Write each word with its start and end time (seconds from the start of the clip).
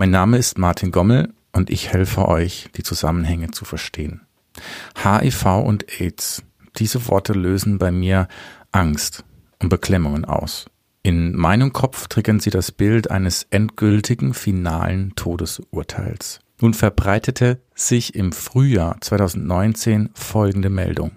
Mein 0.00 0.10
Name 0.12 0.38
ist 0.38 0.58
Martin 0.58 0.92
Gommel 0.92 1.34
und 1.52 1.70
ich 1.70 1.92
helfe 1.92 2.28
euch, 2.28 2.68
die 2.76 2.84
Zusammenhänge 2.84 3.50
zu 3.50 3.64
verstehen. 3.64 4.20
HIV 5.02 5.44
und 5.64 6.00
AIDS. 6.00 6.44
Diese 6.76 7.08
Worte 7.08 7.32
lösen 7.32 7.78
bei 7.78 7.90
mir 7.90 8.28
Angst 8.70 9.24
und 9.58 9.70
Beklemmungen 9.70 10.24
aus. 10.24 10.66
In 11.02 11.34
meinem 11.34 11.72
Kopf 11.72 12.06
triggern 12.06 12.38
sie 12.38 12.50
das 12.50 12.70
Bild 12.70 13.10
eines 13.10 13.48
endgültigen, 13.50 14.34
finalen 14.34 15.16
Todesurteils. 15.16 16.38
Nun 16.60 16.74
verbreitete 16.74 17.60
sich 17.74 18.14
im 18.14 18.30
Frühjahr 18.30 19.00
2019 19.00 20.10
folgende 20.14 20.70
Meldung. 20.70 21.10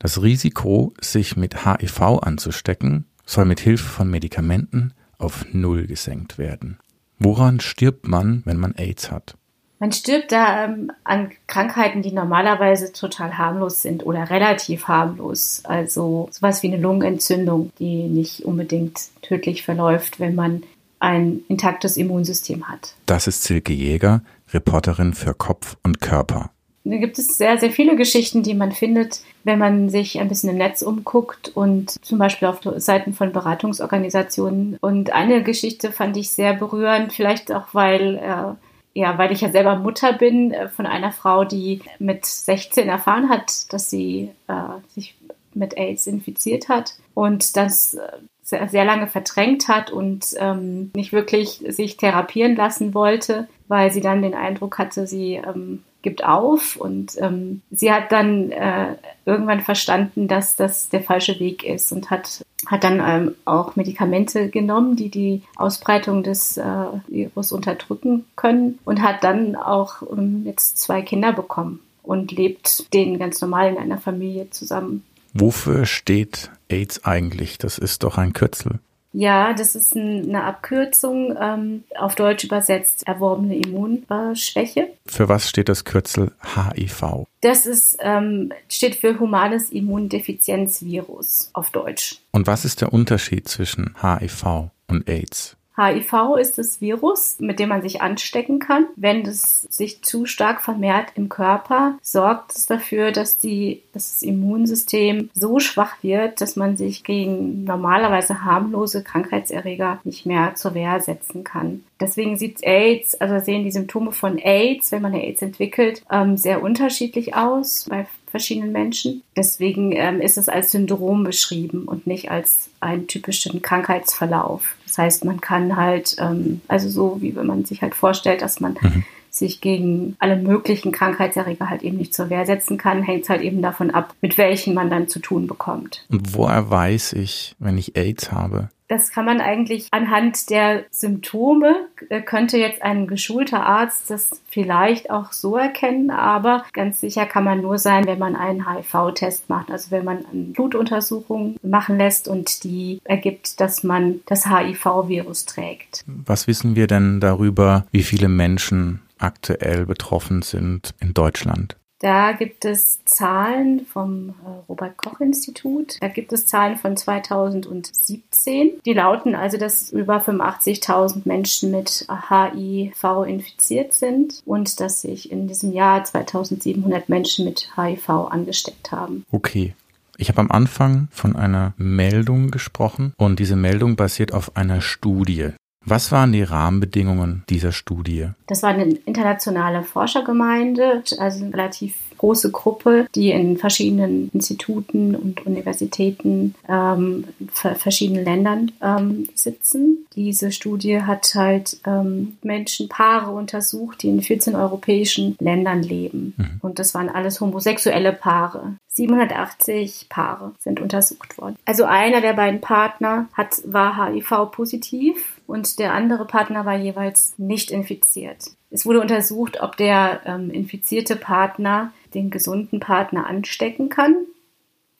Das 0.00 0.20
Risiko, 0.20 0.92
sich 1.00 1.36
mit 1.36 1.64
HIV 1.64 2.00
anzustecken, 2.22 3.04
soll 3.24 3.44
mit 3.44 3.60
Hilfe 3.60 3.88
von 3.88 4.10
Medikamenten 4.10 4.92
auf 5.18 5.46
Null 5.52 5.86
gesenkt 5.86 6.36
werden. 6.36 6.78
Woran 7.18 7.60
stirbt 7.60 8.06
man, 8.06 8.42
wenn 8.44 8.58
man 8.58 8.74
AIDS 8.76 9.10
hat? 9.10 9.36
Man 9.80 9.92
stirbt 9.92 10.32
da 10.32 10.64
ähm, 10.64 10.90
an 11.04 11.30
Krankheiten, 11.46 12.02
die 12.02 12.10
normalerweise 12.10 12.92
total 12.92 13.38
harmlos 13.38 13.82
sind 13.82 14.04
oder 14.04 14.28
relativ 14.28 14.88
harmlos. 14.88 15.62
Also 15.64 16.28
sowas 16.32 16.62
wie 16.62 16.68
eine 16.72 16.82
Lungenentzündung, 16.82 17.70
die 17.78 18.08
nicht 18.08 18.44
unbedingt 18.44 19.00
tödlich 19.22 19.62
verläuft, 19.62 20.18
wenn 20.18 20.34
man 20.34 20.64
ein 20.98 21.42
intaktes 21.48 21.96
Immunsystem 21.96 22.68
hat. 22.68 22.94
Das 23.06 23.28
ist 23.28 23.44
Silke 23.44 23.72
Jäger, 23.72 24.22
Reporterin 24.52 25.14
für 25.14 25.32
Kopf 25.32 25.76
und 25.84 26.00
Körper. 26.00 26.50
Da 26.90 26.96
gibt 26.96 27.18
es 27.18 27.36
sehr, 27.36 27.58
sehr 27.58 27.70
viele 27.70 27.96
Geschichten, 27.96 28.42
die 28.42 28.54
man 28.54 28.72
findet, 28.72 29.20
wenn 29.44 29.58
man 29.58 29.90
sich 29.90 30.18
ein 30.18 30.28
bisschen 30.28 30.50
im 30.50 30.56
Netz 30.56 30.82
umguckt 30.82 31.50
und 31.54 32.02
zum 32.04 32.18
Beispiel 32.18 32.48
auf 32.48 32.60
Seiten 32.76 33.12
von 33.12 33.32
Beratungsorganisationen. 33.32 34.78
Und 34.80 35.12
eine 35.12 35.42
Geschichte 35.42 35.92
fand 35.92 36.16
ich 36.16 36.30
sehr 36.30 36.54
berührend, 36.54 37.12
vielleicht 37.12 37.52
auch, 37.52 37.68
weil, 37.72 38.16
äh, 38.16 38.98
ja, 38.98 39.18
weil 39.18 39.32
ich 39.32 39.42
ja 39.42 39.50
selber 39.50 39.76
Mutter 39.76 40.14
bin 40.14 40.52
äh, 40.52 40.68
von 40.68 40.86
einer 40.86 41.12
Frau, 41.12 41.44
die 41.44 41.82
mit 41.98 42.24
16 42.24 42.88
erfahren 42.88 43.28
hat, 43.28 43.72
dass 43.72 43.90
sie 43.90 44.30
äh, 44.48 44.54
sich 44.94 45.14
mit 45.54 45.76
AIDS 45.76 46.06
infiziert 46.06 46.68
hat 46.68 46.94
und 47.14 47.56
das 47.56 47.94
äh, 47.94 48.00
sehr, 48.42 48.68
sehr 48.68 48.84
lange 48.86 49.08
verdrängt 49.08 49.68
hat 49.68 49.90
und 49.90 50.24
ähm, 50.38 50.90
nicht 50.94 51.12
wirklich 51.12 51.62
sich 51.68 51.98
therapieren 51.98 52.56
lassen 52.56 52.94
wollte, 52.94 53.46
weil 53.66 53.92
sie 53.92 54.00
dann 54.00 54.22
den 54.22 54.34
Eindruck 54.34 54.78
hatte, 54.78 55.06
sie 55.06 55.34
ähm, 55.34 55.84
gibt 56.02 56.24
auf 56.24 56.76
und 56.76 57.16
ähm, 57.20 57.62
sie 57.70 57.92
hat 57.92 58.12
dann 58.12 58.52
äh, 58.52 58.96
irgendwann 59.24 59.60
verstanden, 59.60 60.28
dass 60.28 60.56
das 60.56 60.88
der 60.88 61.02
falsche 61.02 61.38
Weg 61.40 61.64
ist 61.64 61.92
und 61.92 62.10
hat 62.10 62.44
hat 62.66 62.84
dann 62.84 63.00
ähm, 63.00 63.34
auch 63.44 63.76
Medikamente 63.76 64.48
genommen, 64.48 64.96
die 64.96 65.10
die 65.10 65.42
Ausbreitung 65.56 66.22
des 66.22 66.56
äh, 66.56 66.64
Virus 67.06 67.52
unterdrücken 67.52 68.24
können 68.36 68.78
und 68.84 69.00
hat 69.00 69.22
dann 69.22 69.54
auch 69.54 70.02
ähm, 70.02 70.42
jetzt 70.44 70.78
zwei 70.78 71.02
Kinder 71.02 71.32
bekommen 71.32 71.80
und 72.02 72.32
lebt 72.32 72.92
denen 72.92 73.18
ganz 73.18 73.40
normal 73.40 73.70
in 73.70 73.78
einer 73.78 73.98
Familie 73.98 74.50
zusammen. 74.50 75.04
Wofür 75.34 75.86
steht 75.86 76.50
AIDS 76.68 77.04
eigentlich? 77.04 77.58
Das 77.58 77.78
ist 77.78 78.02
doch 78.02 78.18
ein 78.18 78.32
Kürzel. 78.32 78.80
Ja, 79.12 79.54
das 79.54 79.74
ist 79.74 79.96
eine 79.96 80.44
Abkürzung, 80.44 81.36
ähm, 81.40 81.84
auf 81.98 82.14
Deutsch 82.14 82.44
übersetzt 82.44 83.06
erworbene 83.06 83.56
Immunschwäche. 83.56 84.88
Für 85.06 85.28
was 85.28 85.48
steht 85.48 85.68
das 85.68 85.84
Kürzel 85.84 86.32
HIV? 86.54 87.26
Das 87.40 87.66
ist, 87.66 87.96
ähm, 88.00 88.52
steht 88.68 88.96
für 88.96 89.18
humanes 89.18 89.70
Immundefizienzvirus 89.70 91.50
auf 91.54 91.70
Deutsch. 91.70 92.18
Und 92.32 92.46
was 92.46 92.64
ist 92.64 92.80
der 92.80 92.92
Unterschied 92.92 93.48
zwischen 93.48 93.94
HIV 94.02 94.70
und 94.88 95.08
AIDS? 95.08 95.57
HIV 95.78 96.36
ist 96.38 96.58
das 96.58 96.80
Virus, 96.80 97.36
mit 97.38 97.58
dem 97.58 97.68
man 97.68 97.82
sich 97.82 98.02
anstecken 98.02 98.58
kann. 98.58 98.86
Wenn 98.96 99.22
es 99.22 99.62
sich 99.62 100.02
zu 100.02 100.26
stark 100.26 100.60
vermehrt 100.60 101.12
im 101.14 101.28
Körper, 101.28 101.98
sorgt 102.02 102.52
es 102.52 102.66
dafür, 102.66 103.12
dass, 103.12 103.38
die, 103.38 103.82
dass 103.92 104.14
das 104.14 104.22
Immunsystem 104.22 105.30
so 105.34 105.60
schwach 105.60 106.02
wird, 106.02 106.40
dass 106.40 106.56
man 106.56 106.76
sich 106.76 107.04
gegen 107.04 107.64
normalerweise 107.64 108.44
harmlose 108.44 109.02
Krankheitserreger 109.04 110.00
nicht 110.04 110.26
mehr 110.26 110.54
zur 110.56 110.74
Wehr 110.74 111.00
setzen 111.00 111.44
kann. 111.44 111.84
Deswegen 112.00 112.36
sieht 112.36 112.62
AIDS, 112.62 113.14
also 113.20 113.44
sehen 113.44 113.64
die 113.64 113.72
Symptome 113.72 114.12
von 114.12 114.38
AIDS, 114.38 114.92
wenn 114.92 115.02
man 115.02 115.14
AIDS 115.14 115.42
entwickelt, 115.42 116.02
ähm, 116.10 116.36
sehr 116.36 116.62
unterschiedlich 116.62 117.34
aus 117.34 117.86
bei 117.88 118.06
verschiedenen 118.30 118.72
Menschen. 118.72 119.22
Deswegen 119.36 119.92
ähm, 119.92 120.20
ist 120.20 120.38
es 120.38 120.48
als 120.48 120.70
Syndrom 120.70 121.24
beschrieben 121.24 121.84
und 121.84 122.06
nicht 122.06 122.30
als 122.30 122.70
einen 122.80 123.06
typischen 123.06 123.62
Krankheitsverlauf. 123.62 124.76
Das 124.86 124.98
heißt, 124.98 125.24
man 125.24 125.40
kann 125.40 125.76
halt, 125.76 126.16
ähm, 126.18 126.60
also 126.68 126.88
so 126.88 127.20
wie 127.20 127.34
wenn 127.36 127.46
man 127.46 127.64
sich 127.64 127.82
halt 127.82 127.94
vorstellt, 127.94 128.42
dass 128.42 128.60
man 128.60 128.76
mhm. 128.80 129.04
sich 129.30 129.60
gegen 129.60 130.16
alle 130.18 130.36
möglichen 130.36 130.92
Krankheitserreger 130.92 131.70
halt 131.70 131.82
eben 131.82 131.96
nicht 131.96 132.14
zur 132.14 132.30
Wehr 132.30 132.46
setzen 132.46 132.78
kann, 132.78 133.02
hängt 133.02 133.24
es 133.24 133.28
halt 133.28 133.42
eben 133.42 133.62
davon 133.62 133.90
ab, 133.90 134.14
mit 134.20 134.38
welchen 134.38 134.74
man 134.74 134.90
dann 134.90 135.08
zu 135.08 135.18
tun 135.20 135.46
bekommt. 135.46 136.06
Und 136.10 136.34
woher 136.34 136.70
weiß 136.70 137.14
ich, 137.14 137.54
wenn 137.58 137.78
ich 137.78 137.96
AIDS 137.96 138.32
habe? 138.32 138.70
Das 138.88 139.10
kann 139.10 139.26
man 139.26 139.40
eigentlich 139.40 139.88
anhand 139.90 140.50
der 140.50 140.84
Symptome, 140.90 141.86
äh, 142.08 142.22
könnte 142.22 142.58
jetzt 142.58 142.82
ein 142.82 143.06
geschulter 143.06 143.64
Arzt 143.64 144.10
das 144.10 144.30
vielleicht 144.48 145.10
auch 145.10 145.32
so 145.32 145.56
erkennen, 145.56 146.10
aber 146.10 146.64
ganz 146.72 147.00
sicher 147.00 147.26
kann 147.26 147.44
man 147.44 147.60
nur 147.60 147.78
sein, 147.78 148.06
wenn 148.06 148.18
man 148.18 148.34
einen 148.34 148.66
HIV-Test 148.68 149.48
macht. 149.50 149.70
Also 149.70 149.90
wenn 149.90 150.04
man 150.04 150.24
eine 150.32 150.44
Blutuntersuchung 150.44 151.56
machen 151.62 151.98
lässt 151.98 152.28
und 152.28 152.64
die 152.64 153.00
ergibt, 153.04 153.60
dass 153.60 153.84
man 153.84 154.20
das 154.26 154.46
HIV-Virus 154.46 155.44
trägt. 155.44 156.04
Was 156.06 156.46
wissen 156.46 156.74
wir 156.74 156.86
denn 156.86 157.20
darüber, 157.20 157.86
wie 157.92 158.02
viele 158.02 158.28
Menschen 158.28 159.00
aktuell 159.18 159.84
betroffen 159.86 160.42
sind 160.42 160.94
in 161.00 161.14
Deutschland? 161.14 161.76
Da 162.00 162.32
gibt 162.32 162.64
es 162.64 163.04
Zahlen 163.04 163.84
vom 163.84 164.28
äh, 164.28 164.32
Robert 164.68 164.96
Koch 164.96 165.20
Institut. 165.20 165.96
Da 166.00 166.08
gibt 166.08 166.32
es 166.32 166.46
Zahlen 166.46 166.76
von 166.76 166.96
2017. 166.96 168.80
Die 168.84 168.92
lauten 168.92 169.34
also, 169.34 169.58
dass 169.58 169.90
über 169.90 170.18
85.000 170.22 171.22
Menschen 171.24 171.72
mit 171.72 172.06
HIV 172.08 173.26
infiziert 173.26 173.94
sind 173.94 174.42
und 174.46 174.80
dass 174.80 175.02
sich 175.02 175.32
in 175.32 175.48
diesem 175.48 175.72
Jahr 175.72 176.04
2700 176.04 177.08
Menschen 177.08 177.44
mit 177.44 177.70
HIV 177.76 178.08
angesteckt 178.08 178.92
haben. 178.92 179.24
Okay. 179.32 179.74
Ich 180.20 180.28
habe 180.28 180.40
am 180.40 180.50
Anfang 180.50 181.06
von 181.12 181.36
einer 181.36 181.74
Meldung 181.76 182.50
gesprochen 182.50 183.12
und 183.16 183.38
diese 183.38 183.54
Meldung 183.54 183.94
basiert 183.94 184.34
auf 184.34 184.56
einer 184.56 184.80
Studie. 184.80 185.52
Was 185.88 186.12
waren 186.12 186.32
die 186.32 186.42
Rahmenbedingungen 186.42 187.44
dieser 187.48 187.72
Studie? 187.72 188.28
Das 188.46 188.62
war 188.62 188.70
eine 188.70 188.84
internationale 188.84 189.82
Forschergemeinde, 189.82 191.02
also 191.18 191.44
eine 191.44 191.54
relativ 191.54 191.94
große 192.18 192.50
Gruppe, 192.50 193.06
die 193.14 193.30
in 193.30 193.56
verschiedenen 193.56 194.28
Instituten 194.34 195.14
und 195.14 195.46
Universitäten 195.46 196.54
ähm, 196.68 197.24
verschiedenen 197.52 198.24
Ländern 198.24 198.72
ähm, 198.82 199.28
sitzen. 199.34 200.06
Diese 200.14 200.52
Studie 200.52 201.02
hat 201.02 201.32
halt 201.34 201.78
ähm, 201.86 202.36
Menschen, 202.42 202.88
Paare 202.88 203.30
untersucht, 203.30 204.02
die 204.02 204.08
in 204.08 204.20
14 204.20 204.54
europäischen 204.56 205.36
Ländern 205.38 205.82
leben. 205.82 206.34
Mhm. 206.36 206.58
Und 206.60 206.78
das 206.78 206.92
waren 206.92 207.08
alles 207.08 207.40
homosexuelle 207.40 208.12
Paare. 208.12 208.74
780 208.88 210.06
Paare 210.08 210.52
sind 210.58 210.80
untersucht 210.80 211.38
worden. 211.38 211.54
Also 211.64 211.84
einer 211.84 212.20
der 212.20 212.32
beiden 212.32 212.60
Partner 212.60 213.28
hat, 213.32 213.62
war 213.64 214.08
HIV-positiv 214.08 215.37
und 215.48 215.78
der 215.78 215.94
andere 215.94 216.26
Partner 216.26 216.66
war 216.66 216.76
jeweils 216.76 217.34
nicht 217.38 217.70
infiziert. 217.70 218.50
Es 218.70 218.84
wurde 218.84 219.00
untersucht, 219.00 219.60
ob 219.60 219.78
der 219.78 220.20
ähm, 220.26 220.50
infizierte 220.50 221.16
Partner 221.16 221.90
den 222.14 222.30
gesunden 222.30 222.80
Partner 222.80 223.26
anstecken 223.26 223.88
kann, 223.88 224.14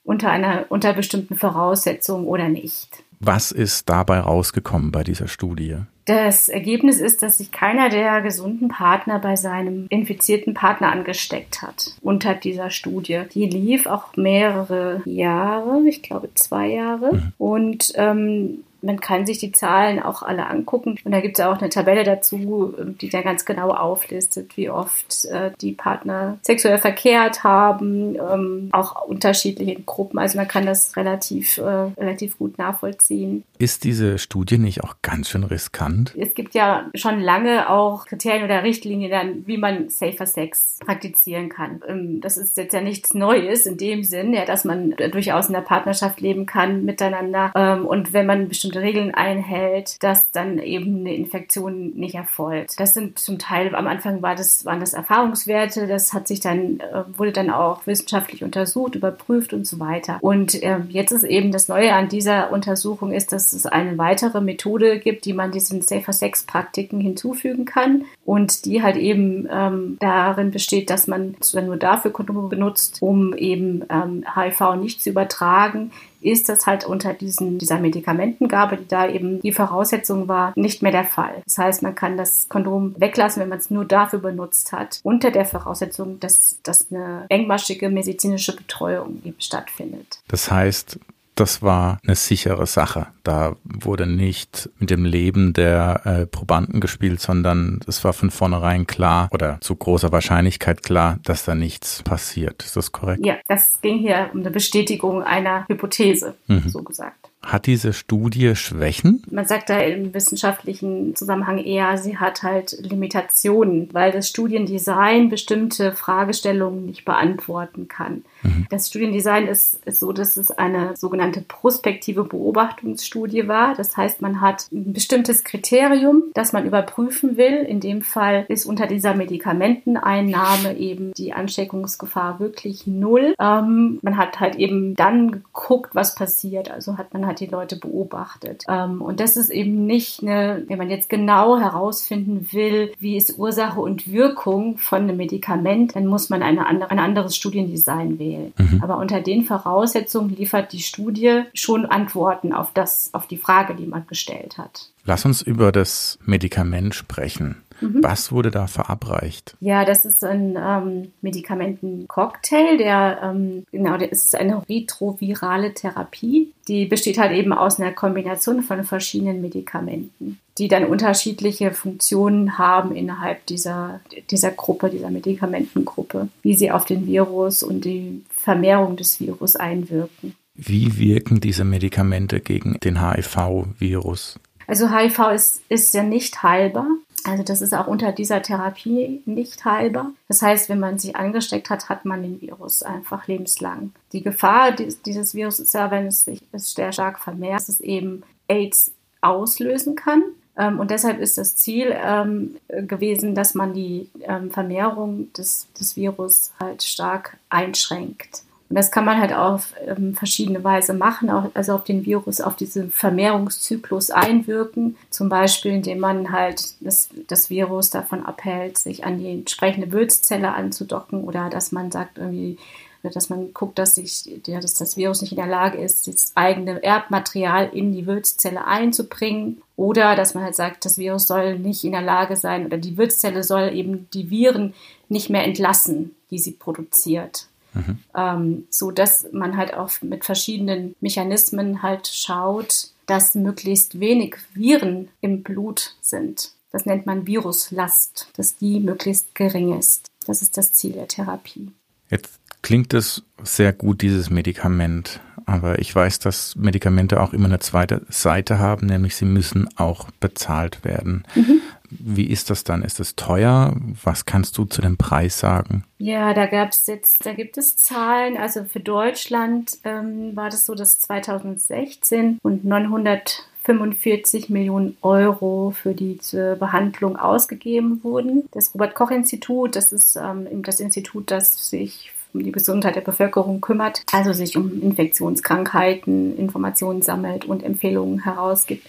unter 0.05 0.31
einer 0.31 0.65
unter 0.71 0.95
bestimmten 0.95 1.37
Voraussetzungen 1.37 2.27
oder 2.27 2.49
nicht. 2.49 3.05
Was 3.21 3.53
ist 3.53 3.91
dabei 3.91 4.21
rausgekommen 4.21 4.91
bei 4.91 5.05
dieser 5.05 5.29
Studie? 5.29 5.77
Das 6.07 6.49
Ergebnis 6.49 7.01
ist, 7.01 7.23
dass 7.23 7.37
sich 7.37 7.53
keiner 7.53 7.91
der 7.91 8.23
gesunden 8.23 8.69
Partner 8.69 9.19
bei 9.19 9.37
seinem 9.37 9.87
infizierten 9.91 10.55
Partner 10.55 10.91
angesteckt 10.91 11.61
hat 11.61 11.95
unter 12.01 12.35
dieser 12.35 12.71
Studie. 12.71 13.25
Die 13.35 13.45
lief 13.45 13.85
auch 13.85 14.17
mehrere 14.17 15.03
Jahre, 15.05 15.83
ich 15.87 16.03
glaube 16.03 16.31
zwei 16.33 16.69
Jahre. 16.69 17.13
Mhm. 17.13 17.33
Und 17.37 17.93
ähm, 17.97 18.65
man 18.81 19.01
kann 19.01 19.27
sich 19.27 19.39
die 19.39 19.53
Zahlen 19.53 20.01
auch 20.01 20.23
alle 20.23 20.47
angucken. 20.47 20.99
Und 21.05 21.13
da 21.13 21.21
gibt 21.21 21.39
es 21.39 21.45
auch 21.45 21.59
eine 21.59 21.69
Tabelle 21.69 22.05
dazu, 22.05 22.75
die 23.01 23.09
dann 23.09 23.25
ganz 23.25 23.45
genau 23.45 23.71
auflistet, 23.71 24.57
wie 24.57 24.71
oft 24.71 25.25
äh, 25.27 25.51
die 25.61 25.73
Partner 25.73 26.39
sexuell 26.43 26.79
verkehrt 26.79 27.45
haben, 27.45 28.17
ähm, 28.17 28.69
auch 28.73 29.03
unterschiedliche 29.03 29.81
Gruppen. 29.83 30.19
Also 30.19 30.39
man 30.39 30.49
kann 30.49 30.67
das 30.67 30.97
relativ, 30.97 31.59
äh, 31.59 31.63
relativ 31.63 32.39
gut 32.39 32.59
nachvollziehen. 32.59 33.45
Ist 33.59 33.85
diese 33.85 34.19
Studie 34.19 34.59
nicht 34.59 34.85
auch 34.85 34.97
ganz 35.03 35.29
schön 35.29 35.45
riskant? 35.45 36.15
Es 36.17 36.35
gibt 36.35 36.55
ja 36.55 36.89
schon 36.95 37.21
lange 37.21 37.71
auch 37.71 38.07
Kriterien 38.07 38.45
oder 38.45 38.63
Richtlinien, 38.63 39.11
dann, 39.11 39.47
wie 39.47 39.59
man 39.59 39.89
Safer 39.89 40.27
Sex 40.27 40.79
praktizieren 40.85 41.49
kann. 41.49 41.83
Ähm, 41.89 42.21
das 42.21 42.37
ist 42.37 42.57
jetzt 42.57 42.73
ja 42.73 42.81
nichts 42.81 43.15
Neues 43.15 43.67
in 43.67 43.77
dem 43.77 44.05
Sinn, 44.05 44.33
ja, 44.33 44.45
dass 44.45 44.65
man 44.65 44.95
durchaus 45.11 45.49
in 45.49 45.55
der 45.55 45.61
Partnerschaft 45.61 46.21
leben 46.21 46.47
kann 46.47 46.85
miteinander. 46.85 47.53
Ähm, 47.55 47.87
und 47.87 48.13
wenn 48.13 48.27
man 48.27 48.49
bestimmte 48.49 48.68
bestimmte 48.69 48.87
Regeln 48.87 49.15
einhält, 49.15 50.03
dass 50.03 50.31
dann 50.31 50.59
eben 50.59 51.01
eine 51.01 51.15
Infektion 51.15 51.93
nicht 51.95 52.15
erfolgt. 52.15 52.79
Das 52.79 52.95
sind 52.95 53.19
zum 53.19 53.39
Teil, 53.39 53.75
am 53.75 53.87
Anfang 53.87 54.23
war 54.23 54.35
das, 54.35 54.65
waren 54.65 54.81
das 54.81 54.95
Erfahrungswerte, 54.95 55.87
das 55.87 56.13
hat 56.13 56.29
sich 56.29 56.41
dann, 56.41 56.81
äh, 56.81 57.05
wurde 57.17 57.33
dann 57.33 57.51
auch 57.51 57.87
wissenschaftlich 57.87 58.45
untersucht, 58.45 58.95
überprüft 58.95 59.53
und 59.53 59.67
so 59.67 59.81
weiter. 59.81 60.19
Und 60.21 60.63
äh, 60.63 60.81
jetzt 60.89 61.13
ist 61.13 61.25
eben 61.25 61.53
das 61.53 61.69
Neue 61.69 61.93
an 61.95 62.09
dieser 62.09 62.53
Untersuchung 62.53 63.13
ist, 63.13 63.33
dass 63.33 63.53
es 63.53 63.67
eine 63.67 63.99
weitere 63.99 64.41
Methode 64.41 64.99
gibt, 64.99 65.25
die 65.25 65.33
man 65.33 65.53
diesen 65.53 65.83
Safer 65.83 66.13
Sex 66.13 66.45
Praktiken 66.45 67.01
hinzufügen 67.01 67.65
kann 67.65 68.05
und 68.25 68.65
die 68.65 68.83
halt 68.83 68.97
eben 68.97 69.49
ähm, 69.51 69.97
darin 70.01 70.51
besteht, 70.51 70.91
dass 70.91 71.07
man 71.07 71.37
nur 71.55 71.77
dafür 71.77 72.13
Kondome 72.13 72.49
benutzt, 72.49 72.99
um 73.01 73.35
eben 73.35 73.85
ähm, 73.91 74.25
HIV 74.35 74.77
nicht 74.77 75.03
zu 75.03 75.11
übertragen, 75.11 75.91
ist 76.21 76.49
das 76.49 76.67
halt 76.67 76.85
unter 76.85 77.15
diesen, 77.15 77.59
dieser 77.59 77.79
Medikamentengabe, 77.79 78.77
die 78.77 78.89
da 78.89 79.09
eben 79.09 79.41
die 79.41 79.53
Voraussetzung 79.53 80.29
war, 80.29 80.53
nicht 80.57 80.83
mehr 80.83 80.93
der 80.93 81.05
Fall. 81.05 81.43
Das 81.45 81.59
heißt, 81.59 81.83
man 81.83 81.95
kann 81.95 82.17
das 82.17 82.49
Kondom 82.49 82.95
weglassen, 82.99 83.43
wenn 83.43 83.49
man 83.49 83.59
es 83.59 83.71
nur 83.71 83.85
dafür 83.85 84.19
benutzt 84.19 84.73
hat, 84.73 85.01
unter 85.03 85.31
der 85.31 85.45
Voraussetzung, 85.45 86.21
dass, 86.21 86.59
dass 86.63 86.91
eine 86.91 87.27
engmaschige 87.29 87.89
medizinische 87.89 88.55
Betreuung 88.55 89.21
eben 89.25 89.41
stattfindet. 89.41 90.21
Das 90.29 90.51
heißt, 90.51 90.99
das 91.39 91.63
war 91.63 91.99
eine 92.05 92.17
sichere 92.17 92.67
Sache. 92.67 93.07
Da 93.23 93.57
wurde 93.63 94.07
nicht 94.07 94.71
mit 94.79 94.91
dem 94.91 95.05
Leben 95.05 95.53
der 95.53 96.03
äh, 96.05 96.27
Probanden 96.27 96.81
gespielt, 96.81 97.21
sondern 97.21 97.81
es 97.87 98.03
war 98.05 98.13
von 98.13 98.31
vornherein 98.31 98.87
klar 98.87 99.29
oder 99.33 99.59
zu 99.61 99.77
großer 99.77 100.11
Wahrscheinlichkeit 100.11 100.83
klar, 100.83 101.19
dass 101.23 101.45
da 101.45 101.55
nichts 101.55 102.03
passiert. 102.03 102.65
Ist 102.65 102.77
das 102.77 102.93
korrekt? 102.93 103.25
Ja, 103.25 103.37
das 103.47 103.81
ging 103.81 103.99
hier 103.99 104.31
um 104.33 104.41
eine 104.41 104.51
Bestätigung 104.51 105.23
einer 105.23 105.65
Hypothese, 105.69 106.35
mhm. 106.49 106.69
so 106.69 106.83
gesagt. 106.83 107.28
Hat 107.41 107.67
diese 107.67 107.93
Studie 107.93 108.57
Schwächen? 108.57 109.23
Man 109.31 109.45
sagt 109.45 109.71
da 109.71 109.79
im 109.79 110.13
wissenschaftlichen 110.13 111.15
Zusammenhang 111.15 111.59
eher, 111.59 111.97
sie 111.97 112.19
hat 112.19 112.43
halt 112.43 112.77
Limitationen, 112.81 113.89
weil 113.93 114.11
das 114.11 114.29
Studiendesign 114.29 115.29
bestimmte 115.29 115.93
Fragestellungen 115.93 116.85
nicht 116.85 117.05
beantworten 117.05 117.87
kann. 117.87 118.25
Mhm. 118.43 118.67
Das 118.71 118.89
Studiendesign 118.89 119.47
ist, 119.47 119.87
ist 119.87 120.01
so, 120.01 120.13
dass 120.13 120.37
es 120.37 120.51
eine 120.51 120.97
sogenannte 120.97 121.41
prospektive 121.41 122.25
Beobachtungsstudie 122.25 123.47
war. 123.47 123.75
Das 123.77 123.97
heißt, 123.97 124.21
man 124.21 124.41
hat 124.41 124.67
ein 124.73 124.93
bestimmtes 124.93 125.45
Kriterium, 125.45 126.25
das 126.35 126.53
man 126.53 126.67
überprüfen 126.67 127.37
will. 127.37 127.65
In 127.69 127.79
dem 127.79 128.03
Fall 128.03 128.47
ist 128.49 128.67
unter 128.67 128.89
dieser 128.89 129.15
Medikamenteneinnahme 129.15 130.77
eben 130.77 131.13
die 131.13 131.33
Ansteckungsgefahr 131.33 132.41
wirklich 132.41 132.89
null. 132.89 133.37
Ähm, 133.39 134.01
man 134.03 134.17
hat 134.17 134.41
halt 134.41 134.57
eben 134.57 134.97
dann 134.97 135.31
geguckt, 135.31 135.95
was 135.95 136.17
passiert. 136.17 136.69
Also 136.69 136.99
hat 136.99 137.15
man 137.15 137.28
hat 137.29 137.41
die 137.41 137.47
Leute 137.47 137.77
beobachtet. 137.77 138.65
Ähm, 138.69 139.01
und 139.01 139.21
das 139.21 139.37
ist 139.37 139.51
eben 139.51 139.87
nicht 139.87 140.23
eine, 140.23 140.65
wenn 140.67 140.79
man 140.79 140.91
jetzt 140.91 141.09
genau 141.09 141.59
herausfinden 141.59 142.49
will, 142.53 142.93
wie 142.99 143.17
ist 143.17 143.39
Ursache 143.39 143.81
und 143.81 144.11
Wirkung 144.11 144.79
von 144.79 145.03
einem 145.03 145.17
Medikament, 145.17 145.95
dann 145.95 146.07
muss 146.07 146.31
man 146.31 146.43
eine 146.43 146.67
andere, 146.67 146.91
ein 146.91 146.99
anderes 146.99 147.37
Studiendesign 147.37 148.19
wählen. 148.19 148.53
Mhm. 148.59 148.81
Aber 148.83 148.99
unter 148.99 149.21
den 149.21 149.45
Voraussetzungen 149.45 150.35
liefert 150.35 150.73
die 150.73 150.81
Studie 150.81 151.43
schon 151.55 151.87
Antworten 151.87 152.53
auf 152.53 152.73
das, 152.73 153.11
auf 153.13 153.27
die 153.29 153.37
Frage, 153.37 153.75
die 153.77 153.87
man 153.87 154.07
gestellt 154.07 154.59
hat. 154.59 154.89
Lass 155.05 155.25
uns 155.25 155.41
über 155.43 155.73
das 155.73 156.19
Medikament 156.25 156.95
sprechen. 156.95 157.63
Mhm. 157.81 158.03
Was 158.03 158.33
wurde 158.33 158.51
da 158.51 158.67
verabreicht? 158.67 159.57
Ja, 159.61 159.85
das 159.85 160.05
ist 160.05 160.25
ein 160.25 160.59
ähm, 160.59 161.13
Medikamentencocktail, 161.23 162.77
der 162.77 163.21
ähm, 163.23 163.65
genau, 163.71 163.97
der 163.97 164.11
ist 164.11 164.35
eine 164.35 164.69
retrovirale 164.69 165.75
Therapie. 165.75 166.53
Die 166.69 166.85
besteht 166.85 167.19
halt 167.19 167.33
eben 167.33 167.53
aus 167.53 167.81
einer 167.81 167.93
Kombination 167.93 168.63
von 168.63 168.85
verschiedenen 168.85 169.41
Medikamenten, 169.41 170.39
die 170.59 170.69
dann 170.69 170.85
unterschiedliche 170.85 171.73
Funktionen 171.73 172.59
haben 172.59 172.95
innerhalb 172.95 173.47
dieser, 173.47 174.01
dieser 174.31 174.51
Gruppe, 174.51 174.91
dieser 174.91 175.11
Medikamentengruppe, 175.11 176.29
wie 176.43 176.55
sie 176.55 176.71
auf 176.71 176.85
den 176.85 177.07
Virus 177.07 177.63
und 177.63 177.87
die 177.87 178.23
Vermehrung 178.29 178.97
des 178.97 179.19
Virus 179.19 179.57
einwirken. 179.57 180.35
Wie 180.55 180.99
wirken 180.99 181.41
diese 181.41 181.65
Medikamente 181.65 182.41
gegen 182.41 182.79
den 182.85 183.01
HIV-Virus? 183.01 184.39
Also 184.67 184.91
HIV 184.95 185.19
ist, 185.35 185.63
ist 185.71 185.95
ja 185.95 186.03
nicht 186.03 186.43
heilbar. 186.43 186.89
Also 187.25 187.43
das 187.43 187.61
ist 187.63 187.75
auch 187.75 187.87
unter 187.87 188.13
dieser 188.13 188.43
Therapie 188.43 189.23
nicht 189.25 189.65
heilbar. 189.65 190.13
Das 190.29 190.43
heißt, 190.43 190.69
wenn 190.69 190.81
man 190.81 190.99
sich 190.99 191.17
angesteckt 191.17 191.71
hat, 191.71 191.89
hat 191.89 192.05
man 192.05 192.23
den 192.23 192.41
Virus 192.41 192.83
einfach 192.83 193.27
lebenslang. 193.27 193.93
Die 194.13 194.23
Gefahr 194.23 194.73
dieses 194.73 195.35
Virus 195.35 195.59
ist 195.59 195.75
ja, 195.75 195.91
wenn 195.91 196.07
es 196.07 196.25
sich 196.25 196.43
sehr 196.53 196.93
stark 196.93 197.19
vermehrt, 197.19 197.61
dass 197.61 197.69
es 197.69 197.81
eben 197.81 198.23
AIDS 198.49 198.93
auslösen 199.21 199.95
kann. 199.95 200.23
Ähm, 200.57 200.81
und 200.81 200.91
deshalb 200.91 201.21
ist 201.21 201.39
das 201.39 201.57
Ziel 201.57 201.95
ähm, 201.97 202.57
gewesen, 202.69 203.35
dass 203.35 203.55
man 203.55 203.73
die 203.75 204.09
ähm, 204.23 204.51
Vermehrung 204.51 205.33
des, 205.33 205.69
des 205.79 205.97
Virus 205.97 206.53
halt 206.61 206.83
stark 206.83 207.37
einschränkt. 207.49 208.43
Und 208.69 208.77
das 208.77 208.91
kann 208.91 209.07
man 209.07 209.19
halt 209.19 209.33
auf 209.33 209.73
ähm, 209.87 210.15
verschiedene 210.15 210.63
Weise 210.63 210.93
machen, 210.93 211.31
auch, 211.31 211.51
also 211.55 211.73
auf 211.73 211.85
den 211.85 212.05
Virus, 212.05 212.41
auf 212.41 212.55
diesen 212.55 212.91
Vermehrungszyklus 212.91 214.11
einwirken. 214.11 214.97
Zum 215.09 215.31
Beispiel, 215.31 215.73
indem 215.73 216.01
man 216.01 216.33
halt 216.33 216.75
das, 216.81 217.09
das 217.29 217.49
Virus 217.49 217.89
davon 217.89 218.27
abhält, 218.27 218.77
sich 218.77 219.05
an 219.05 219.19
die 219.19 219.31
entsprechende 219.31 219.91
Wirtszelle 219.93 220.53
anzudocken 220.53 221.25
oder 221.25 221.49
dass 221.49 221.73
man 221.73 221.91
sagt 221.91 222.19
irgendwie, 222.19 222.59
dass 223.03 223.31
man 223.31 223.55
guckt, 223.55 223.79
dass, 223.79 223.95
sich, 223.95 224.25
ja, 224.47 224.61
dass 224.61 224.75
das 224.75 224.97
Virus 224.97 225.23
nicht 225.23 225.33
in 225.33 225.37
der 225.37 225.47
Lage 225.47 225.79
ist, 225.79 226.09
das 226.09 226.33
eigene 226.35 226.83
Erbmaterial 226.83 227.71
in 227.73 227.93
die 227.93 228.07
Wirtszelle 228.07 228.67
einzubringen. 228.67 229.63
Oder 229.77 230.17
dass 230.17 230.35
man 230.35 230.45
halt 230.45 230.57
sagt, 230.57 230.85
das 230.85 230.99
Virus 230.99 231.29
soll 231.29 231.59
nicht 231.59 231.85
in 231.85 231.93
der 231.93 232.03
Lage 232.03 232.37
sein 232.37 232.67
oder 232.67 232.77
die 232.77 232.97
Wirtszelle 232.97 233.45
soll 233.45 233.73
eben 233.73 234.09
die 234.13 234.31
Viren 234.31 234.75
nicht 235.09 235.31
mehr 235.31 235.45
entlassen, 235.45 236.17
die 236.31 236.39
sie 236.39 236.53
produziert. 236.53 237.47
Mhm. 237.75 237.99
Ähm, 238.17 238.67
so 238.71 238.91
dass 238.91 239.27
man 239.33 239.57
halt 239.57 239.75
auch 239.75 239.91
mit 240.03 240.25
verschiedenen 240.25 240.95
Mechanismen 241.01 241.83
halt 241.83 242.09
schaut, 242.09 242.91
dass 243.07 243.35
möglichst 243.35 244.01
wenig 244.01 244.37
Viren 244.55 245.09
im 245.21 245.43
Blut 245.43 245.97
sind. 246.01 246.53
Das 246.71 246.85
nennt 246.85 247.07
man 247.07 247.27
Viruslast, 247.27 248.29
dass 248.37 248.57
die 248.57 248.81
möglichst 248.81 249.35
gering 249.35 249.79
ist. 249.79 250.07
Das 250.27 250.43
ist 250.43 250.57
das 250.59 250.73
Ziel 250.73 250.93
der 250.93 251.09
Therapie. 251.09 251.73
Jetzt 252.11 252.39
klingt 252.63 252.93
es 252.93 253.23
sehr 253.43 253.73
gut, 253.73 254.03
dieses 254.03 254.29
Medikament. 254.29 255.21
Aber 255.47 255.79
ich 255.79 255.95
weiß, 255.95 256.19
dass 256.19 256.57
Medikamente 256.57 257.23
auch 257.23 257.33
immer 257.33 257.47
eine 257.47 257.59
zweite 257.59 258.03
Seite 258.11 258.59
haben, 258.59 258.87
nämlich 258.87 259.17
sie 259.17 259.25
müssen 259.25 259.67
auch 259.79 260.11
bezahlt 260.21 260.85
werden. 260.85 261.25
Mhm. 261.35 261.63
Wie 261.91 262.27
ist 262.27 262.51
das 262.51 262.65
dann? 262.65 262.83
Ist 262.83 263.01
es 263.01 263.17
teuer? 263.17 263.75
Was 264.05 264.27
kannst 264.27 264.59
du 264.59 264.65
zu 264.65 264.83
dem 264.83 264.97
Preis 264.97 265.39
sagen? 265.39 265.85
Ja, 265.99 266.35
da 266.35 266.47
gab 266.47 266.71
es 266.71 266.87
jetzt, 266.87 267.25
da 267.25 267.33
gibt 267.33 267.57
es 267.59 267.77
Zahlen. 267.77 268.37
Also 268.37 268.65
für 268.65 268.81
Deutschland 268.81 269.79
ähm, 269.85 270.37
war 270.37 270.51
das 270.51 270.67
so, 270.67 270.75
dass 270.75 270.99
2016 271.01 272.39
und 272.43 272.65
945 272.65 274.51
Millionen 274.51 274.97
Euro 275.03 275.71
für 275.71 275.95
die 275.95 276.19
Behandlung 276.59 277.17
ausgegeben 277.17 278.01
wurden. 278.03 278.49
Das 278.53 278.75
Robert 278.75 278.95
Koch 278.95 279.11
Institut, 279.11 279.77
das 279.77 279.93
ist 279.93 280.17
ähm, 280.17 280.63
das 280.63 280.81
Institut, 280.81 281.31
das 281.31 281.71
sich 281.71 282.13
um 282.35 282.43
die 282.43 282.53
Gesundheit 282.53 282.95
der 282.95 283.01
Bevölkerung 283.01 283.63
kümmert, 283.63 284.03
also 284.13 284.35
sich 284.35 284.57
um 284.57 284.83
Infektionskrankheiten, 284.83 286.37
Informationen 286.37 287.01
sammelt 287.01 287.47
und 287.47 287.63
Empfehlungen 287.63 288.25
herausgibt 288.25 288.87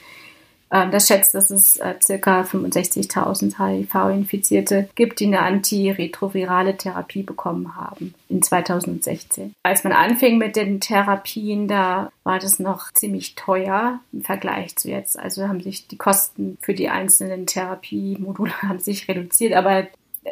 ähm, 0.71 0.91
das 0.91 1.07
schätzt, 1.07 1.33
dass 1.33 1.49
es 1.49 1.77
äh, 1.77 1.95
circa 2.01 2.41
65.000 2.41 3.57
HIV-Infizierte 3.57 4.89
gibt, 4.95 5.19
die 5.19 5.25
eine 5.25 5.41
antiretrovirale 5.41 6.77
Therapie 6.77 7.23
bekommen 7.23 7.75
haben 7.75 8.13
in 8.29 8.41
2016. 8.41 9.53
Als 9.63 9.83
man 9.83 9.93
anfing 9.93 10.38
mit 10.38 10.55
den 10.55 10.79
Therapien, 10.79 11.67
da 11.67 12.11
war 12.23 12.39
das 12.39 12.59
noch 12.59 12.91
ziemlich 12.93 13.35
teuer 13.35 13.99
im 14.13 14.21
Vergleich 14.21 14.75
zu 14.75 14.89
jetzt. 14.89 15.17
Also 15.17 15.47
haben 15.47 15.61
sich 15.61 15.88
die 15.88 15.97
Kosten 15.97 16.57
für 16.61 16.73
die 16.73 16.89
einzelnen 16.89 17.47
Therapiemodule 17.47 18.51
haben 18.61 18.79
sich 18.79 19.07
reduziert, 19.07 19.53
aber 19.53 19.88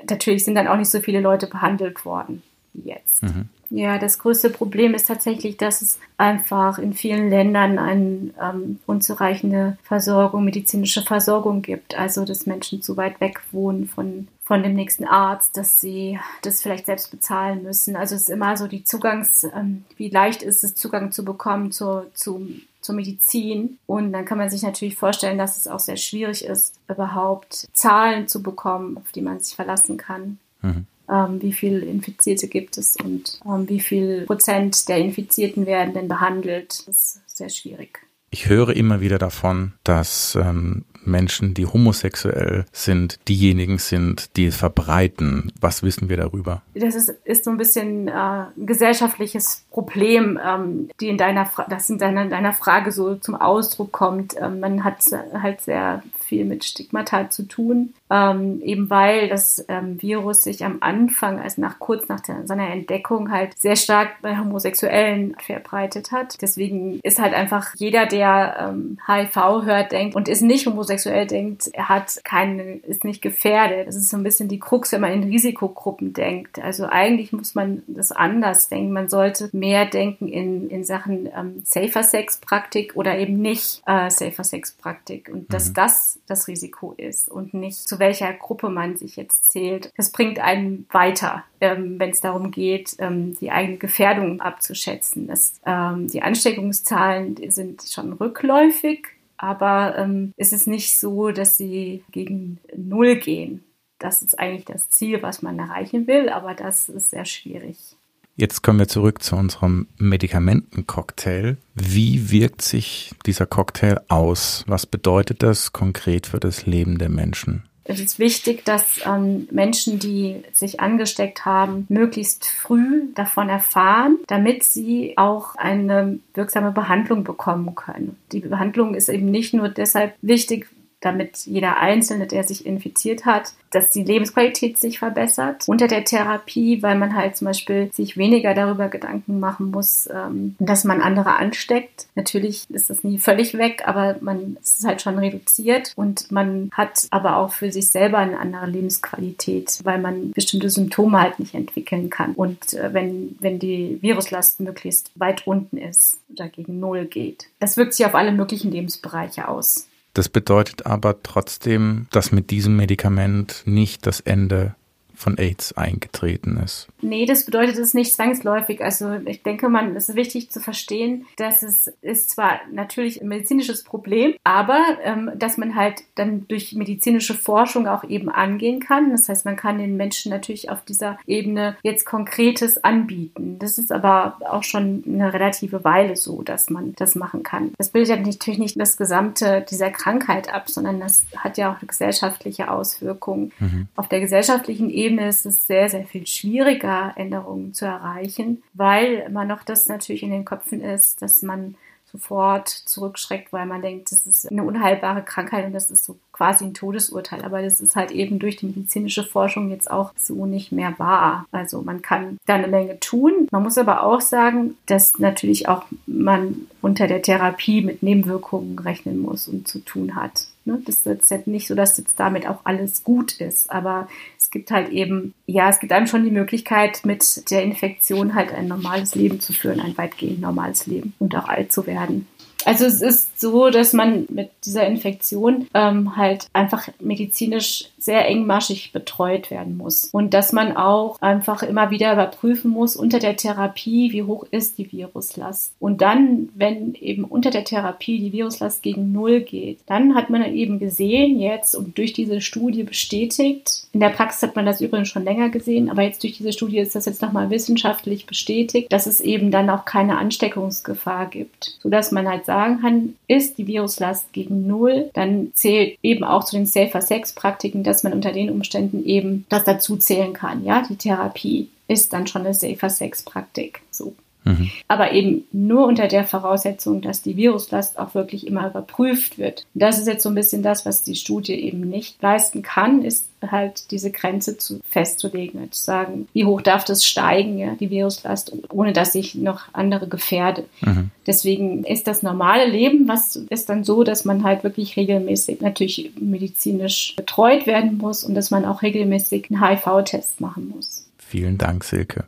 natürlich 0.07 0.45
sind 0.45 0.55
dann 0.55 0.67
auch 0.67 0.77
nicht 0.77 0.91
so 0.91 0.99
viele 0.99 1.21
Leute 1.21 1.47
behandelt 1.47 2.05
worden 2.05 2.43
wie 2.73 2.89
jetzt. 2.89 3.23
Mhm. 3.23 3.49
Ja, 3.69 3.97
das 3.97 4.19
größte 4.19 4.49
Problem 4.49 4.93
ist 4.93 5.07
tatsächlich, 5.07 5.57
dass 5.57 5.81
es 5.81 5.99
einfach 6.17 6.79
in 6.79 6.93
vielen 6.93 7.29
Ländern 7.29 7.77
eine 7.77 8.33
ähm, 8.41 8.79
unzureichende 8.85 9.77
Versorgung, 9.83 10.45
medizinische 10.45 11.01
Versorgung 11.01 11.61
gibt. 11.61 11.95
Also, 11.95 12.23
dass 12.23 12.45
Menschen 12.45 12.81
zu 12.81 12.95
weit 12.95 13.19
weg 13.19 13.41
wohnen 13.51 13.87
von, 13.87 14.29
von 14.43 14.63
dem 14.63 14.73
nächsten 14.73 15.05
Arzt, 15.05 15.57
dass 15.57 15.81
sie 15.81 16.17
das 16.43 16.61
vielleicht 16.61 16.85
selbst 16.85 17.11
bezahlen 17.11 17.63
müssen. 17.63 17.97
Also, 17.97 18.15
es 18.15 18.23
ist 18.23 18.29
immer 18.29 18.55
so 18.55 18.67
die 18.67 18.85
Zugangs, 18.85 19.43
ähm, 19.43 19.83
wie 19.97 20.09
leicht 20.09 20.43
ist 20.43 20.63
es, 20.63 20.75
Zugang 20.75 21.11
zu 21.11 21.25
bekommen 21.25 21.71
zur, 21.71 22.07
zu, 22.13 22.47
zur 22.79 22.95
Medizin. 22.95 23.79
Und 23.85 24.13
dann 24.13 24.23
kann 24.23 24.37
man 24.37 24.49
sich 24.49 24.63
natürlich 24.63 24.95
vorstellen, 24.95 25.37
dass 25.37 25.57
es 25.57 25.67
auch 25.67 25.79
sehr 25.79 25.97
schwierig 25.97 26.45
ist, 26.45 26.75
überhaupt 26.87 27.67
Zahlen 27.73 28.29
zu 28.29 28.41
bekommen, 28.41 28.97
auf 28.97 29.11
die 29.11 29.21
man 29.21 29.41
sich 29.41 29.55
verlassen 29.55 29.97
kann. 29.97 30.39
Mhm 30.61 30.85
ähm, 31.09 31.41
wie 31.41 31.53
viele 31.53 31.79
Infizierte 31.85 32.47
gibt 32.47 32.77
es 32.77 32.95
und 32.97 33.39
ähm, 33.45 33.67
wie 33.69 33.79
viel 33.79 34.25
Prozent 34.25 34.87
der 34.89 34.97
Infizierten 34.97 35.65
werden 35.65 35.93
denn 35.93 36.07
behandelt. 36.07 36.87
Das 36.87 36.97
ist 37.25 37.37
sehr 37.37 37.49
schwierig. 37.49 37.99
Ich 38.29 38.49
höre 38.49 38.75
immer 38.75 38.99
wieder 38.99 39.17
davon, 39.17 39.73
dass 39.83 40.35
ähm, 40.35 40.83
Menschen, 41.07 41.53
die 41.53 41.65
homosexuell 41.65 42.65
sind, 42.73 43.19
diejenigen 43.27 43.77
sind, 43.77 44.35
die 44.35 44.47
es 44.47 44.57
verbreiten. 44.57 45.51
Was 45.61 45.81
wissen 45.81 46.09
wir 46.09 46.17
darüber? 46.17 46.61
Das 46.75 46.93
ist, 46.93 47.09
ist 47.23 47.45
so 47.45 47.51
ein 47.51 47.57
bisschen 47.57 48.09
äh, 48.09 48.11
ein 48.11 48.65
gesellschaftliches 48.65 49.65
Problem, 49.71 50.37
ähm, 50.45 50.89
die 50.99 51.07
in 51.07 51.17
deiner, 51.17 51.49
das 51.69 51.89
in 51.89 51.97
deiner, 51.97 52.27
deiner 52.27 52.53
Frage 52.53 52.91
so 52.91 53.15
zum 53.15 53.35
Ausdruck 53.35 53.93
kommt. 53.93 54.35
Ähm, 54.39 54.59
man 54.59 54.83
hat 54.83 54.97
halt 55.33 55.61
sehr 55.61 56.03
viel 56.27 56.45
mit 56.45 56.63
Stigmata 56.63 57.29
zu 57.29 57.43
tun, 57.43 57.93
ähm, 58.09 58.61
eben 58.61 58.89
weil 58.89 59.29
das 59.29 59.65
ähm, 59.69 60.01
Virus 60.01 60.43
sich 60.43 60.63
am 60.63 60.77
Anfang, 60.81 61.39
also 61.39 61.61
nach 61.61 61.79
kurz 61.79 62.07
nach 62.07 62.19
der, 62.19 62.45
seiner 62.45 62.69
Entdeckung 62.69 63.31
halt 63.31 63.57
sehr 63.57 63.75
stark 63.75 64.21
bei 64.21 64.37
Homosexuellen 64.37 65.35
verbreitet 65.39 66.11
hat. 66.11 66.41
Deswegen 66.41 66.99
ist 67.03 67.19
halt 67.19 67.33
einfach 67.33 67.73
jeder, 67.75 68.05
der 68.05 68.69
ähm, 68.69 68.99
HIV 69.07 69.65
hört, 69.65 69.91
denkt 69.91 70.15
und 70.15 70.27
ist 70.27 70.41
nicht 70.41 70.67
homosexuell 70.67 71.25
denkt, 71.27 71.69
er 71.73 71.89
hat 71.89 72.19
keine, 72.23 72.77
ist 72.87 73.03
nicht 73.03 73.21
gefährdet. 73.21 73.87
Das 73.87 73.95
ist 73.95 74.09
so 74.09 74.17
ein 74.17 74.23
bisschen 74.23 74.49
die 74.49 74.59
Krux, 74.59 74.91
wenn 74.91 75.01
man 75.01 75.13
in 75.13 75.23
Risikogruppen 75.23 76.13
denkt. 76.13 76.59
Also 76.59 76.85
eigentlich 76.85 77.31
muss 77.31 77.55
man 77.55 77.83
das 77.87 78.11
anders 78.11 78.67
denken. 78.67 78.91
Man 78.91 79.09
sollte 79.09 79.49
mehr 79.53 79.85
denken 79.85 80.27
in, 80.27 80.69
in 80.69 80.83
Sachen 80.83 81.27
ähm, 81.35 81.61
Safer 81.63 82.03
Sex 82.03 82.37
Praktik 82.37 82.95
oder 82.95 83.17
eben 83.17 83.41
nicht 83.41 83.81
äh, 83.85 84.09
Safer 84.09 84.43
Sex 84.43 84.71
Praktik 84.71 85.29
und 85.31 85.53
dass 85.53 85.69
mhm. 85.69 85.73
das 85.73 86.16
das 86.27 86.47
Risiko 86.47 86.93
ist 86.97 87.29
und 87.29 87.53
nicht 87.53 87.87
zu 87.87 87.99
welcher 87.99 88.31
Gruppe 88.33 88.69
man 88.69 88.97
sich 88.97 89.15
jetzt 89.15 89.47
zählt. 89.47 89.91
Das 89.97 90.11
bringt 90.11 90.39
einen 90.39 90.85
weiter, 90.91 91.43
ähm, 91.61 91.99
wenn 91.99 92.11
es 92.11 92.21
darum 92.21 92.51
geht, 92.51 92.95
ähm, 92.99 93.35
die 93.35 93.51
eigene 93.51 93.77
Gefährdung 93.77 94.41
abzuschätzen. 94.41 95.27
Das, 95.27 95.59
ähm, 95.65 96.07
die 96.07 96.21
Ansteckungszahlen 96.21 97.37
sind 97.49 97.83
schon 97.83 98.13
rückläufig, 98.13 99.07
aber 99.37 99.97
ähm, 99.97 100.33
es 100.37 100.53
ist 100.53 100.67
nicht 100.67 100.99
so, 100.99 101.31
dass 101.31 101.57
sie 101.57 102.03
gegen 102.11 102.59
Null 102.75 103.15
gehen. 103.15 103.63
Das 103.99 104.21
ist 104.21 104.37
eigentlich 104.37 104.65
das 104.65 104.89
Ziel, 104.89 105.23
was 105.23 105.41
man 105.41 105.57
erreichen 105.57 106.05
will, 106.05 106.29
aber 106.29 106.53
das 106.53 106.87
ist 106.89 107.09
sehr 107.09 107.25
schwierig. 107.25 107.96
Jetzt 108.39 108.61
kommen 108.61 108.77
wir 108.77 108.87
zurück 108.87 109.23
zu 109.23 109.35
unserem 109.35 109.87
Medikamentencocktail. 109.97 111.57
Wie 111.73 112.29
wirkt 112.29 112.61
sich 112.61 113.11
dieser 113.25 113.47
Cocktail 113.47 113.99
aus? 114.09 114.63
Was 114.67 114.85
bedeutet 114.85 115.41
das 115.41 115.73
konkret 115.73 116.27
für 116.27 116.39
das 116.39 116.67
Leben 116.67 116.99
der 116.99 117.09
Menschen? 117.09 117.63
Es 117.83 117.99
ist 117.99 118.19
wichtig, 118.19 118.63
dass 118.63 118.99
ähm, 119.07 119.47
Menschen, 119.49 119.97
die 119.97 120.43
sich 120.53 120.79
angesteckt 120.79 121.45
haben, 121.45 121.87
möglichst 121.89 122.45
früh 122.45 123.05
davon 123.15 123.49
erfahren, 123.49 124.19
damit 124.27 124.63
sie 124.63 125.17
auch 125.17 125.55
eine 125.55 126.19
wirksame 126.35 126.71
Behandlung 126.71 127.23
bekommen 127.23 127.73
können. 127.73 128.17
Die 128.33 128.41
Behandlung 128.41 128.93
ist 128.93 129.09
eben 129.09 129.31
nicht 129.31 129.55
nur 129.55 129.69
deshalb 129.69 130.13
wichtig, 130.21 130.67
damit 131.01 131.45
jeder 131.45 131.77
Einzelne, 131.77 132.27
der 132.27 132.43
sich 132.43 132.65
infiziert 132.65 133.25
hat, 133.25 133.53
dass 133.71 133.91
die 133.91 134.03
Lebensqualität 134.03 134.77
sich 134.77 134.99
verbessert 134.99 135.63
unter 135.67 135.87
der 135.87 136.03
Therapie, 136.03 136.81
weil 136.81 136.97
man 136.97 137.15
halt 137.15 137.35
zum 137.35 137.45
Beispiel 137.45 137.91
sich 137.93 138.17
weniger 138.17 138.53
darüber 138.53 138.87
Gedanken 138.87 139.39
machen 139.39 139.71
muss, 139.71 140.09
ähm, 140.11 140.55
dass 140.59 140.83
man 140.83 141.01
andere 141.01 141.35
ansteckt. 141.35 142.07
Natürlich 142.15 142.69
ist 142.69 142.89
das 142.89 143.03
nie 143.03 143.19
völlig 143.19 143.57
weg, 143.57 143.83
aber 143.85 144.17
man 144.21 144.57
ist 144.61 144.85
halt 144.85 145.01
schon 145.01 145.19
reduziert 145.19 145.93
und 145.95 146.31
man 146.31 146.69
hat 146.71 147.07
aber 147.11 147.37
auch 147.37 147.51
für 147.51 147.71
sich 147.71 147.89
selber 147.89 148.17
eine 148.19 148.39
andere 148.39 148.67
Lebensqualität, 148.67 149.79
weil 149.83 149.99
man 149.99 150.31
bestimmte 150.31 150.69
Symptome 150.69 151.19
halt 151.19 151.39
nicht 151.39 151.53
entwickeln 151.53 152.09
kann. 152.09 152.33
Und 152.33 152.73
äh, 152.73 152.93
wenn, 152.93 153.35
wenn 153.39 153.59
die 153.59 153.99
Viruslast 154.01 154.59
möglichst 154.59 155.11
weit 155.15 155.45
unten 155.45 155.77
ist 155.77 156.19
oder 156.31 156.47
gegen 156.47 156.79
Null 156.79 157.05
geht. 157.05 157.47
Das 157.59 157.77
wirkt 157.77 157.93
sich 157.93 158.05
auf 158.05 158.15
alle 158.15 158.31
möglichen 158.31 158.71
Lebensbereiche 158.71 159.47
aus. 159.47 159.87
Das 160.17 160.29
bedeutet 160.29 160.87
aber 160.87 161.21
trotzdem, 161.21 162.07
dass 162.09 162.31
mit 162.31 162.49
diesem 162.49 162.75
Medikament 162.75 163.61
nicht 163.65 164.07
das 164.07 164.19
Ende 164.19 164.73
von 165.17 165.37
AIDS 165.39 165.73
eingetreten 165.73 166.57
ist. 166.63 166.87
Nee, 167.01 167.25
das 167.25 167.45
bedeutet 167.45 167.77
es 167.79 167.95
nicht 167.95 168.13
zwangsläufig. 168.13 168.83
Also 168.83 169.13
ich 169.25 169.41
denke, 169.41 169.67
man 169.67 169.95
es 169.95 170.09
ist 170.09 170.15
wichtig 170.15 170.51
zu 170.51 170.59
verstehen, 170.59 171.25
dass 171.37 171.63
es 171.63 171.87
ist 172.01 172.29
zwar 172.29 172.59
natürlich 172.71 173.21
ein 173.21 173.27
medizinisches 173.27 173.83
Problem, 173.83 174.35
aber 174.43 174.79
ähm, 175.03 175.31
dass 175.35 175.57
man 175.57 175.75
halt 175.75 176.03
dann 176.13 176.47
durch 176.47 176.73
medizinische 176.73 177.33
Forschung 177.33 177.87
auch 177.87 178.03
eben 178.03 178.29
angehen 178.29 178.79
kann. 178.79 179.09
Das 179.09 179.27
heißt, 179.27 179.45
man 179.45 179.55
kann 179.55 179.79
den 179.79 179.97
Menschen 179.97 180.29
natürlich 180.29 180.69
auf 180.69 180.85
dieser 180.85 181.17
Ebene 181.25 181.77
jetzt 181.81 182.05
Konkretes 182.05 182.83
anbieten. 182.83 183.57
Das 183.57 183.79
ist 183.79 183.91
aber 183.91 184.37
auch 184.47 184.63
schon 184.63 185.03
eine 185.07 185.33
relative 185.33 185.83
Weile 185.83 186.15
so, 186.15 186.43
dass 186.43 186.69
man 186.69 186.93
das 186.95 187.15
machen 187.15 187.41
kann. 187.41 187.71
Das 187.79 187.89
bildet 187.89 188.09
ja 188.09 188.23
natürlich 188.23 188.59
nicht 188.59 188.79
das 188.79 188.97
Gesamte 188.97 189.65
dieser 189.67 189.89
Krankheit 189.89 190.53
ab, 190.53 190.69
sondern 190.69 190.99
das 190.99 191.25
hat 191.35 191.57
ja 191.57 191.73
auch 191.73 191.79
gesellschaftliche 191.85 192.69
Auswirkungen. 192.69 193.51
Mhm. 193.59 193.87
Auf 193.95 194.07
der 194.09 194.19
gesellschaftlichen 194.19 194.91
Ebene 194.91 195.06
Ebene 195.07 195.29
ist 195.29 195.45
es 195.45 195.67
sehr, 195.67 195.89
sehr 195.89 196.05
viel 196.05 196.27
schwieriger, 196.27 197.13
Änderungen 197.15 197.73
zu 197.73 197.85
erreichen, 197.85 198.61
weil 198.73 199.23
immer 199.27 199.45
noch 199.45 199.63
das 199.63 199.87
natürlich 199.87 200.23
in 200.23 200.31
den 200.31 200.45
Köpfen 200.45 200.81
ist, 200.81 201.21
dass 201.21 201.41
man 201.41 201.75
sofort 202.11 202.69
zurückschreckt, 202.69 203.51
weil 203.51 203.65
man 203.65 203.81
denkt, 203.81 204.11
das 204.11 204.25
ist 204.25 204.49
eine 204.49 204.63
unheilbare 204.63 205.23
Krankheit 205.23 205.65
und 205.65 205.73
das 205.73 205.91
ist 205.91 206.05
so 206.05 206.17
quasi 206.31 206.63
ein 206.65 206.73
Todesurteil. 206.73 207.43
Aber 207.43 207.61
das 207.61 207.81
ist 207.81 207.95
halt 207.95 208.11
eben 208.11 208.39
durch 208.39 208.55
die 208.55 208.67
medizinische 208.67 209.23
Forschung 209.23 209.69
jetzt 209.69 209.91
auch 209.91 210.13
so 210.15 210.45
nicht 210.45 210.71
mehr 210.71 210.97
wahr. 210.97 211.45
Also 211.51 211.81
man 211.81 212.01
kann 212.01 212.37
da 212.45 212.55
eine 212.55 212.67
Menge 212.67 212.99
tun. 212.99 213.47
Man 213.51 213.63
muss 213.63 213.77
aber 213.77 214.03
auch 214.03 214.21
sagen, 214.21 214.77
dass 214.85 215.19
natürlich 215.19 215.67
auch 215.67 215.83
man 216.05 216.67
unter 216.81 217.07
der 217.07 217.21
Therapie 217.21 217.81
mit 217.81 218.03
Nebenwirkungen 218.03 218.79
rechnen 218.79 219.19
muss 219.19 219.47
und 219.47 219.67
zu 219.67 219.79
tun 219.79 220.15
hat. 220.15 220.47
Ne? 220.67 220.81
Das 220.85 221.05
ist 221.05 221.31
jetzt 221.31 221.47
nicht 221.47 221.67
so, 221.67 221.73
dass 221.73 221.97
jetzt 221.97 222.19
damit 222.19 222.47
auch 222.47 222.59
alles 222.65 223.03
gut 223.03 223.39
ist, 223.39 223.71
aber 223.71 224.07
es 224.37 224.51
gibt 224.51 224.69
halt 224.69 224.89
eben, 224.89 225.33
ja, 225.45 225.69
es 225.69 225.79
gibt 225.79 225.93
einem 225.93 226.07
schon 226.07 226.23
die 226.23 226.31
Möglichkeit, 226.31 227.05
mit 227.05 227.49
der 227.49 227.63
Infektion 227.63 228.35
halt 228.35 228.53
ein 228.53 228.67
normales 228.67 229.15
Leben 229.15 229.39
zu 229.39 229.53
führen, 229.53 229.79
ein 229.79 229.97
weitgehend 229.97 230.41
normales 230.41 230.85
Leben 230.85 231.13
und 231.19 231.35
auch 231.35 231.47
alt 231.47 231.71
zu 231.71 231.87
werden. 231.87 232.27
Also 232.65 232.85
es 232.85 233.01
ist 233.01 233.39
so, 233.39 233.69
dass 233.69 233.93
man 233.93 234.25
mit 234.29 234.49
dieser 234.65 234.85
Infektion 234.85 235.67
ähm, 235.73 236.17
halt 236.17 236.47
einfach 236.51 236.89
medizinisch 236.99 237.85
sehr 237.97 238.27
engmaschig 238.27 238.91
betreut 238.91 239.49
werden 239.49 239.77
muss 239.77 240.05
und 240.11 240.33
dass 240.33 240.53
man 240.53 240.77
auch 240.77 241.19
einfach 241.21 241.63
immer 241.63 241.89
wieder 241.89 242.13
überprüfen 242.13 242.69
muss 242.71 242.95
unter 242.95 243.19
der 243.19 243.35
Therapie, 243.35 244.11
wie 244.11 244.23
hoch 244.23 244.45
ist 244.51 244.77
die 244.77 244.91
Viruslast. 244.91 245.73
Und 245.79 246.01
dann, 246.01 246.49
wenn 246.55 246.93
eben 246.95 247.23
unter 247.23 247.49
der 247.49 247.63
Therapie 247.63 248.19
die 248.19 248.33
Viruslast 248.33 248.83
gegen 248.83 249.11
Null 249.11 249.41
geht, 249.41 249.79
dann 249.87 250.15
hat 250.15 250.29
man 250.29 250.43
eben 250.53 250.79
gesehen 250.79 251.39
jetzt 251.39 251.75
und 251.75 251.97
durch 251.97 252.13
diese 252.13 252.41
Studie 252.41 252.83
bestätigt, 252.83 253.87
in 253.93 253.99
der 253.99 254.09
Praxis 254.09 254.43
hat 254.43 254.55
man 254.55 254.65
das 254.65 254.81
übrigens 254.81 255.09
schon 255.09 255.23
länger 255.23 255.49
gesehen, 255.49 255.89
aber 255.89 256.03
jetzt 256.03 256.21
durch 256.21 256.37
diese 256.37 256.53
Studie 256.53 256.79
ist 256.79 256.95
das 256.95 257.05
jetzt 257.05 257.21
nochmal 257.21 257.49
wissenschaftlich 257.49 258.25
bestätigt, 258.25 258.91
dass 258.91 259.07
es 259.07 259.21
eben 259.21 259.49
dann 259.49 259.69
auch 259.69 259.85
keine 259.85 260.17
Ansteckungsgefahr 260.17 261.27
gibt, 261.27 261.77
sodass 261.81 262.11
man 262.11 262.27
halt 262.27 262.45
sagen 262.45 262.81
kann, 262.81 263.15
ist 263.27 263.57
die 263.57 263.67
Viruslast 263.67 264.33
gegen 264.33 264.67
Null, 264.67 265.09
dann 265.13 265.51
zählt 265.53 265.97
eben 266.03 266.23
auch 266.23 266.43
zu 266.43 266.55
den 266.55 266.65
Safer 266.65 267.01
Sex 267.01 267.33
Praktiken, 267.33 267.83
dass 267.83 267.96
man 268.03 268.13
unter 268.13 268.31
den 268.31 268.49
Umständen 268.49 269.03
eben 269.03 269.45
das 269.49 269.63
dazu 269.63 269.97
zählen 269.97 270.33
kann. 270.33 270.63
Ja, 270.63 270.85
die 270.87 270.95
Therapie 270.95 271.69
ist 271.87 272.13
dann 272.13 272.27
schon 272.27 272.43
eine 272.43 272.53
Safer 272.53 272.89
Sex 272.89 273.23
Praktik. 273.23 273.81
So. 273.91 274.15
Mhm. 274.47 274.71
Aber 274.87 275.11
eben 275.11 275.43
nur 275.51 275.85
unter 275.85 276.07
der 276.07 276.23
Voraussetzung, 276.23 277.01
dass 277.01 277.21
die 277.21 277.35
Viruslast 277.35 277.99
auch 277.99 278.15
wirklich 278.15 278.47
immer 278.47 278.67
überprüft 278.67 279.37
wird. 279.37 279.65
das 279.73 279.99
ist 279.99 280.07
jetzt 280.07 280.23
so 280.23 280.29
ein 280.29 280.35
bisschen 280.35 280.63
das, 280.63 280.85
was 280.85 281.03
die 281.03 281.15
Studie 281.15 281.53
eben 281.53 281.81
nicht 281.81 282.21
leisten 282.21 282.61
kann, 282.61 283.03
ist 283.03 283.25
halt 283.45 283.91
diese 283.91 284.09
Grenze 284.09 284.57
zu, 284.57 284.79
festzulegen, 284.89 285.71
zu 285.71 285.83
sagen, 285.83 286.27
wie 286.33 286.45
hoch 286.45 286.61
darf 286.61 286.85
das 286.85 287.05
steigen, 287.05 287.57
ja, 287.57 287.75
die 287.75 287.89
Viruslast, 287.89 288.51
ohne 288.69 288.93
dass 288.93 289.13
ich 289.15 289.35
noch 289.35 289.65
andere 289.73 290.07
gefährde. 290.07 290.65
Mhm. 290.81 291.11
Deswegen 291.27 291.83
ist 291.83 292.07
das 292.07 292.23
normale 292.23 292.67
Leben, 292.67 293.07
was 293.07 293.35
ist 293.35 293.69
dann 293.69 293.83
so, 293.83 294.03
dass 294.03 294.25
man 294.25 294.43
halt 294.43 294.63
wirklich 294.63 294.95
regelmäßig 294.95 295.61
natürlich 295.61 296.11
medizinisch 296.19 297.15
betreut 297.15 297.67
werden 297.67 297.97
muss 297.97 298.23
und 298.23 298.33
dass 298.33 298.49
man 298.49 298.65
auch 298.65 298.81
regelmäßig 298.81 299.51
einen 299.51 299.61
HIV-Test 299.61 300.41
machen 300.41 300.73
muss. 300.75 301.05
Vielen 301.17 301.57
Dank, 301.57 301.83
Silke. 301.83 302.23